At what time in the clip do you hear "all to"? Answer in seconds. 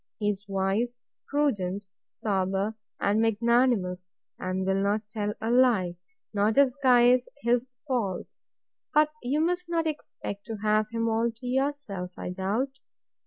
11.07-11.45